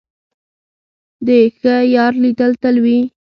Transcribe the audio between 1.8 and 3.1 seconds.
یار لیدل تل وي.